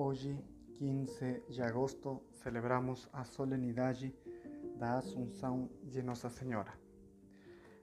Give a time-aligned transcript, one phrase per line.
[0.00, 0.38] Hoje,
[0.76, 4.14] 15 de agosto, celebramos a solenidade
[4.78, 6.72] da Assunção de Nossa Senhora.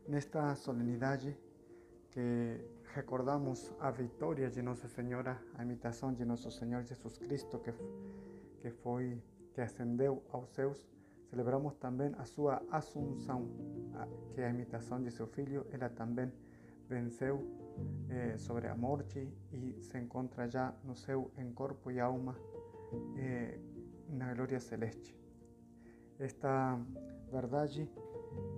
[0.07, 1.37] Nesta solenidade
[2.11, 2.57] que
[2.93, 7.73] recordamos a vitória de Nossa Senhora, a imitação de Nosso Senhor Jesus Cristo que,
[8.61, 8.73] que
[9.53, 10.87] que ascendeu aos céus,
[11.29, 13.45] celebramos também a sua Assunção,
[14.33, 16.31] que a imitação de seu filho, ela também
[16.87, 17.43] venceu
[18.09, 22.35] eh, sobre a morte e se encontra já no céu em corpo e alma
[23.17, 23.59] eh,
[24.09, 25.15] na glória celeste.
[26.19, 26.79] Esta
[27.31, 27.89] verdade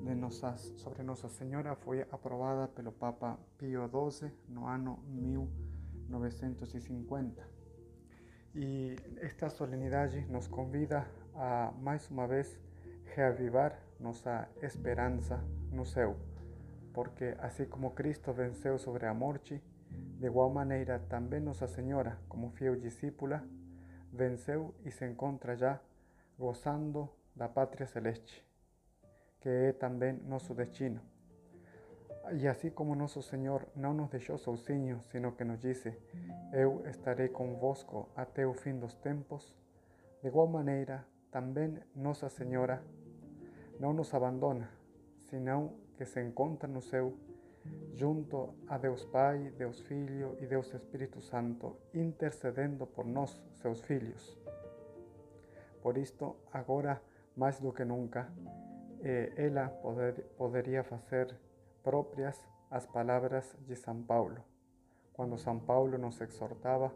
[0.04, 7.42] de nossas, sobre Nossa Senhora foi aprovada pelo Papa Pio XII no ano 1950.
[8.56, 12.60] E esta solenidade nos convida a mais uma vez
[13.16, 15.86] reavivar nossa esperança no
[16.98, 19.14] porque así como Cristo venceu sobre a
[20.20, 23.44] de igual maneira também Nossa Senhora, como fiel discípula,
[24.12, 25.80] venceu e se encontra já
[26.40, 28.44] gozando da pátria celeste,
[29.40, 31.00] que é também nosso destino.
[32.34, 35.96] E assim como nosso Senhor não nos deixou sozinhos, sino que nos disse:
[36.52, 39.56] Eu estarei convosco até o fim dos tempos,
[40.24, 42.84] de igual maneira também Nossa Senhora
[43.80, 44.68] não nos abandona,
[45.30, 47.14] senão que se encontra no céu,
[47.94, 54.38] junto a Deus Pai, Deus Filho e Deus Espírito Santo, intercedendo por nós, seus filhos.
[55.82, 57.02] Por isto, agora
[57.36, 58.32] mais do que nunca,
[59.02, 61.36] eh, ela poder, poderia fazer
[61.84, 62.38] próprias
[62.70, 64.38] as palavras de São Paulo,
[65.14, 66.92] quando São Paulo nos exortava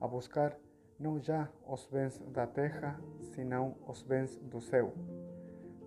[0.00, 0.56] a buscar
[0.98, 3.00] não já os bens da terra,
[3.34, 4.92] senão os bens do céu.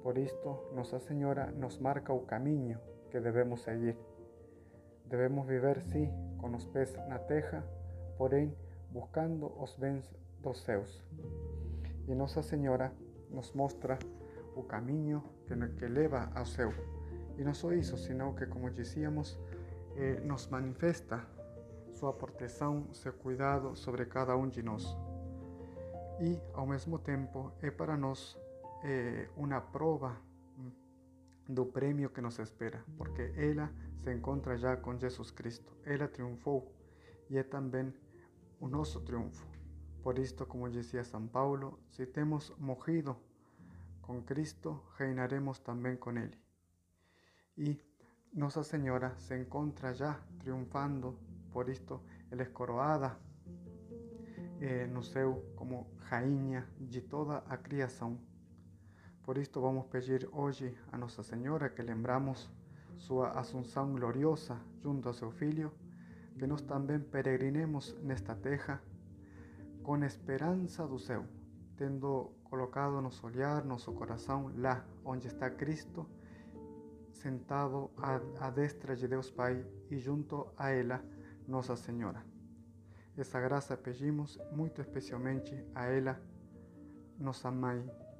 [0.03, 2.79] Por isto, Nossa Senhora nos marca o caminho
[3.11, 3.95] que devemos seguir.
[5.05, 7.63] Devemos viver, sim, com os pés na terra,
[8.17, 8.55] porém
[8.89, 11.03] buscando os bens dos céus.
[12.07, 12.91] E Nossa Senhora
[13.29, 13.99] nos mostra
[14.55, 16.73] o caminho que, leva ao céu.
[17.37, 19.37] E não só isso, senão que, como dizíamos,
[19.95, 21.21] eh, nos manifesta
[21.91, 24.97] sua proteção, seu cuidado sobre cada um de nós.
[26.19, 28.37] E, ao mesmo tempo, é para nós
[28.83, 30.17] eh, una prova
[30.57, 35.77] mm, do prêmio que nos espera, porque ela se encontra já com Jesus Cristo.
[35.85, 36.71] Ela triunfou
[37.29, 37.93] e é também
[38.59, 39.45] o nosso triunfo.
[40.03, 43.15] Por isto, como dizia São Paulo, se temos morrido
[44.01, 46.37] com Cristo, reinaremos também com Ele.
[47.57, 47.79] E
[48.33, 51.17] Nossa Senhora se encontra já triunfando,
[51.51, 53.19] por isto ela é coroada
[54.59, 58.17] eh, no céu como rainha de toda a criação.
[59.31, 62.49] Por isto vamos pedir hoje a Nossa Senhora que lembramos
[62.97, 65.71] sua assunção gloriosa junto a seu Filho,
[66.37, 68.83] que nós também peregrinemos nesta terra
[69.83, 71.23] com esperança do céu,
[71.77, 76.05] tendo colocado nosso olhar, nosso coração lá onde está Cristo,
[77.13, 77.89] sentado
[78.37, 81.01] à destra de Deus Pai e junto a ela
[81.47, 82.21] Nossa Senhora.
[83.15, 86.21] Essa graça pedimos muito especialmente a ela,
[87.17, 88.10] nossa mãe.